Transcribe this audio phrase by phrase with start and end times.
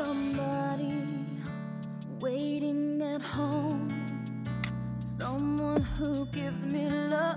[0.00, 1.04] somebody
[2.20, 3.92] waiting at home.
[4.98, 7.36] Someone who gives me love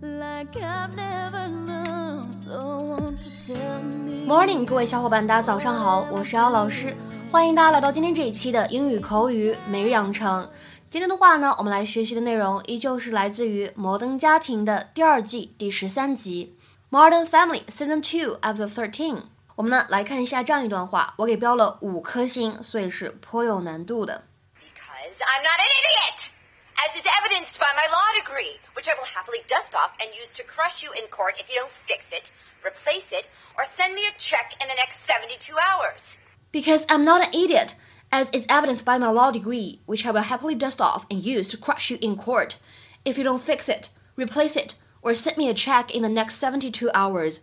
[0.00, 2.24] like I've never known.
[2.30, 4.26] So won't you tell me?
[4.26, 6.92] Morning，各位小伙伴，大家早上好，我是姚老师，
[7.30, 10.48] 欢迎大家来到今天这一期的英语口语每日养成。
[10.90, 16.56] 今天的话呢，我们来学习的内容依旧是来自于《摩登家庭》的第二季第十三集
[16.94, 19.14] 《Modern Family Season Two Episode Thirteen》。
[19.61, 24.25] 我们呢来看一下这样一段话，我给标了五颗星，所以是颇有难度的。
[24.61, 26.31] Because I'm not an idiot!
[26.77, 30.31] As is evidenced by my law degree, which I will happily dust off and use
[30.37, 32.29] to crush you in court if you don't fix it,
[32.63, 36.17] replace it, or send me a check in the next 72 hours.
[36.51, 37.73] Because I'm not an idiot,
[38.11, 41.49] as is evidenced by my law degree, which I will happily dust off and use
[41.49, 42.57] to crush you in court
[43.03, 46.35] if you don't fix it, replace it, or send me a check in the next
[46.35, 47.41] 72 hours.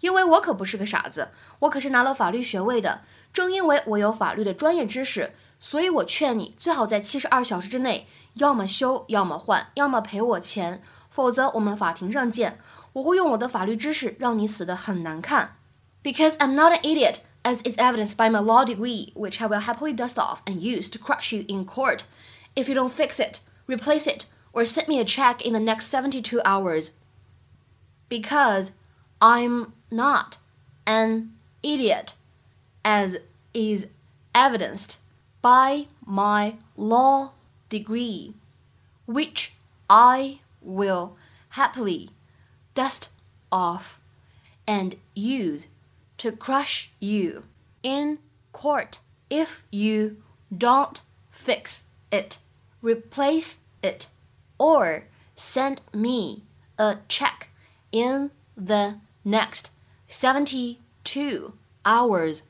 [0.00, 1.28] 因为我可不是个傻子，
[1.60, 3.02] 我可是拿了法律学位的。
[3.32, 12.58] 正因为我有法律的专业知识，所以我劝你最好在七十二小时之内，要么修，要么换，要么赔我钱，否则我们法庭上见。
[12.94, 15.56] 我会用我的法律知识让你死得很难看。
[16.02, 19.94] Because I'm not an idiot, as is evidenced by my law degree, which I will happily
[19.94, 22.00] dust off and use to crush you in court
[22.54, 25.86] if you don't fix it, replace it, or send me a check in the next
[25.86, 26.90] 72 hours.
[28.10, 28.72] Because
[29.20, 30.37] I'm not
[30.85, 32.13] an idiot,
[32.83, 33.17] as
[33.53, 33.87] is
[34.33, 34.99] evidenced
[35.41, 37.31] by my law
[37.69, 38.33] degree,
[39.05, 39.53] which
[39.89, 41.17] I will
[41.49, 42.09] happily
[42.73, 43.09] dust
[43.51, 43.99] off
[44.67, 45.67] and use
[46.17, 47.43] to crush you
[47.83, 48.19] in
[48.51, 48.99] court
[49.29, 50.17] if you
[50.55, 52.37] don't fix it,
[52.81, 54.07] replace it,
[54.57, 56.43] or send me
[56.77, 57.49] a check
[57.91, 59.71] in the next
[60.09, 61.51] seventy-two
[61.83, 62.41] hours。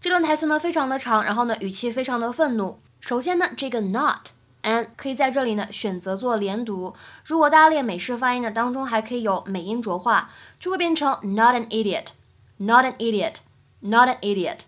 [0.00, 2.80] 这段台词呢非常的长，然后呢语气非常的愤怒。
[3.00, 4.28] 首先呢，这个 not
[4.62, 6.94] and 可以在这里呢选择做连读。
[7.24, 14.60] 如果大家练美式发音呢，当中还可以有美音浊化，就会变成 not an idiot，not an idiot，not an idiot。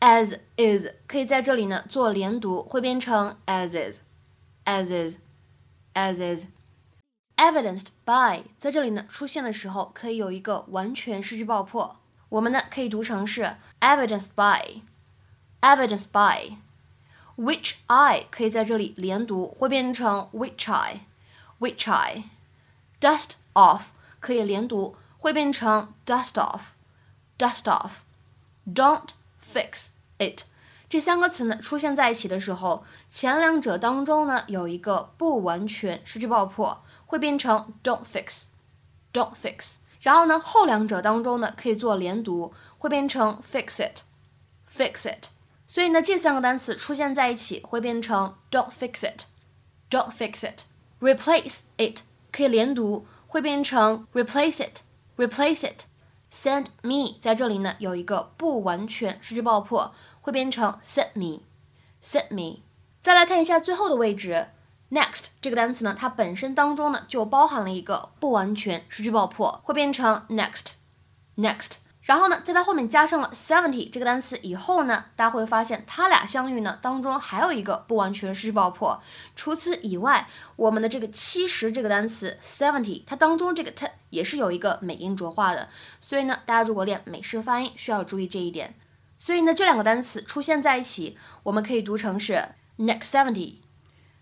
[0.00, 6.46] as is 可以在这里呢做连读，会变成 as is，as is，as is。
[7.44, 11.96] Evidenced by 在这里呢出现的时候，可以有一个完全失去爆破。
[12.30, 16.56] 我们呢可以读成是 evidenced by，evidenced by。
[17.36, 22.24] which I 可以在这里连读，会变成 which I，which I。
[23.00, 23.86] dust off
[24.20, 27.90] 可以连读，会变成 dust off，dust off。
[28.72, 29.08] don't
[29.44, 29.88] fix
[30.18, 30.44] it
[30.88, 39.76] 这三个词呢出现在一起的时候，前两者当中呢有一个不完全失去爆破，会变成 don't fix，don't fix。
[40.00, 45.28] 然后呢后两者当中呢可以做连读，会变成 fix it，fix it。
[45.66, 50.64] 所以呢，这三个单词出现在一起会变成 don't fix it，don't fix it。
[51.00, 52.00] replace it
[52.30, 55.84] 可以连读，会变成 replace it，replace it。
[56.30, 62.60] send me 在这里呢有一个不完全失去爆破，会变成 send me，send me。
[63.00, 64.48] 再来看一下最后的位置
[64.94, 71.72] ，next 这个单词呢，它本身当中呢就包含了一个不完全失去爆破，会变成 next，next。
[72.02, 79.02] 然后呢，在它后面加上了 seventy 这个单词以后呢，大家会发现它俩相遇呢当中还有一个不完全失去爆破。
[79.34, 85.70] 除此以外，我们的这个七十这个单词 seventy，它当中这个 t 也是有一个美音浊化的。
[85.98, 88.74] 所以呢，大家如果练美式发音，需要注意这一点。
[89.16, 93.60] 所以呢，这两个单词出现在一起，我们可以读成是 next seventy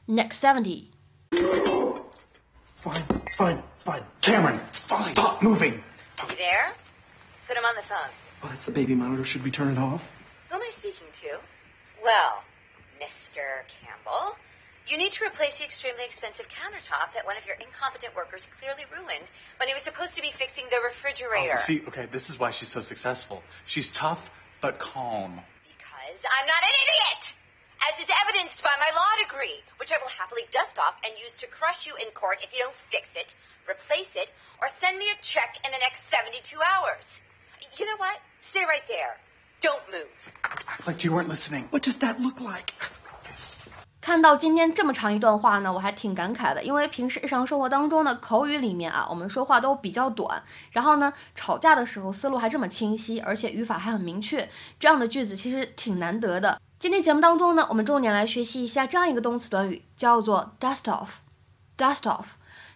[0.06, 3.02] seventy，next seventy。It's fine.
[3.26, 3.62] It's fine.
[3.74, 4.02] It's fine.
[4.20, 5.00] Cameron, it's fine.
[5.00, 5.74] Stop moving.
[5.74, 6.72] You there?
[7.46, 7.98] Put him on the phone.
[8.42, 9.24] Oh, that's the baby monitor.
[9.24, 10.02] Should we turn it off?
[10.48, 11.38] Who am I speaking to?
[12.02, 12.42] Well,
[13.00, 13.38] Mr.
[13.84, 14.36] Campbell,
[14.88, 18.82] you need to replace the extremely expensive countertop that one of your incompetent workers clearly
[18.92, 19.24] ruined
[19.58, 21.54] when he was supposed to be fixing the refrigerator.
[21.56, 23.42] Oh, see, okay, this is why she's so successful.
[23.64, 24.28] She's tough
[24.60, 25.38] but calm.
[25.78, 27.36] Because I'm not an idiot!
[27.87, 31.35] As is evidenced by my law degree, which I will happily dust off and use
[31.41, 33.35] to crush you in court if you don't fix it,
[33.69, 34.29] replace it,
[34.61, 37.21] or send me a check in the next 72 hours.
[37.77, 38.17] You know what?
[38.41, 39.17] Stay right there.
[39.61, 40.09] Don't move.
[40.43, 41.67] Act like you weren't listening.
[41.69, 42.73] What does that look like?
[43.29, 43.59] Yes.
[44.01, 50.41] 看到今天这么长一段话呢，我还挺感慨的，因为平时日常生活当中呢，口语里面啊，我们说话都比较短，
[50.71, 56.61] 然后呢，吵架的时候思路还这么清晰，而且语法还很明确，这样的句子其实挺难得的。
[56.82, 61.18] 今天节目当中呢，我们重点来学习一下这样一个动词短语，叫做 dust off。
[61.78, 62.30] dust off，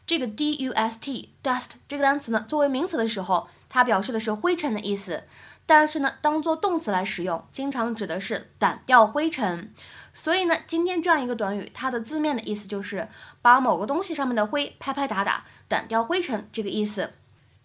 [0.06, 5.24] 这个 d u s t dust 这个单词呢，作为名词的时候，它表示的是灰尘的意思。
[5.66, 9.74] 但是呢，当做动词来使用，经常指的是掸掉灰尘。
[10.14, 13.08] 所以呢，今天这样一个短语，它的字面的意思就是
[13.42, 17.14] 把某个东西上面的灰拍拍打打，掸掉灰尘这个意思。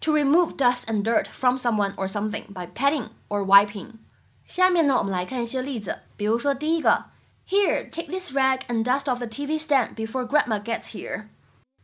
[0.00, 3.90] To remove dust and dirt from someone or something by patting or wiping。
[4.52, 7.06] 下面呢，我们来看一些例子，比如说第一个
[7.48, 11.28] ，Here, take this rag and dust off the TV stand before Grandma gets here。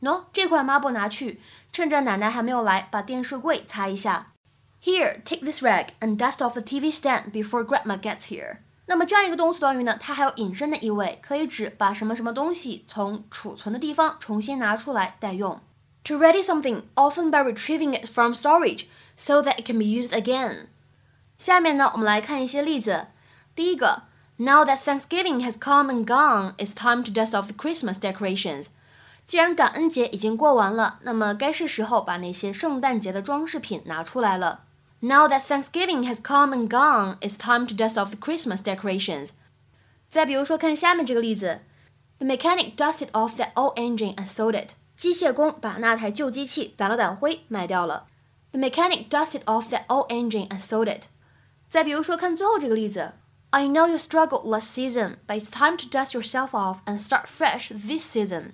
[0.02, 1.40] 喏，这块抹布拿去，
[1.72, 4.34] 趁着奶奶还没有来，把电视柜擦一下。
[4.84, 8.58] Here, take this rag and dust off the TV stand before Grandma gets here。
[8.84, 15.58] 那么这样一个动词短语呢，它还有引申的意味，可以指把什么什么东西从储存的地方重新拿出来待用。
[16.04, 18.84] To ready something, often by retrieving it from storage,
[19.16, 20.66] so that it can be used again。
[21.38, 23.06] 下面呢，我们来看一些例子。
[23.54, 24.02] 第一个
[24.38, 28.66] ，Now that Thanksgiving has come and gone, it's time to dust off the Christmas decorations。
[29.24, 34.64] 既然感恩节已经过完了，那么该是时候把那些圣诞节的装饰品拿出来了。
[35.00, 39.28] Now that Thanksgiving has come and gone, it's time to dust off the Christmas decorations.
[40.08, 41.60] 再比如说，看下面这个例子
[42.18, 44.70] ：The mechanic dusted off that old engine and sold it.
[44.96, 48.06] 机械工把那台旧机器掸了掸灰，卖掉了。
[48.50, 51.02] The mechanic dusted off that old engine and sold it.
[51.68, 53.12] 再比如说，看最后这个例子
[53.50, 57.68] ：I know you struggled last season, but it's time to dust yourself off and start fresh
[57.70, 58.52] this season.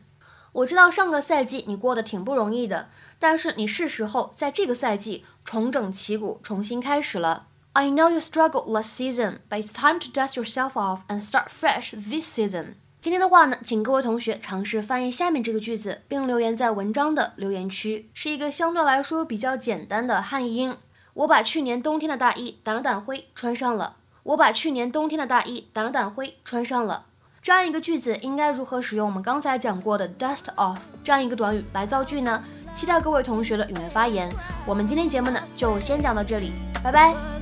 [0.52, 2.88] 我知道上个赛季你过得挺不容易的，
[3.19, 7.46] 但是你是时候在这个赛季重整旗鼓，重新开始了。
[7.72, 11.90] I know you struggled last season, but it's time to dust yourself off and start fresh
[11.90, 12.75] this season.
[13.00, 20.76] 今天的话呢，请各位同学尝试翻译下面这个句子，并留言在文章的留言区，是一个相对来说比较简单的汉译英。
[21.14, 23.96] 我把去年冬天的大衣掸了掸灰，穿上了。
[24.25, 27.06] 我把去年冬天的大衣掸了掸灰，穿上了。
[27.43, 32.43] 这样一个句子应该如何使用我们刚才讲过的 dust off 这样一个短语来造句呢？
[32.72, 34.28] 期待各位同学的踊跃发言。
[34.66, 36.52] 我们今天节目呢就先讲到这里，
[36.82, 37.34] 拜拜。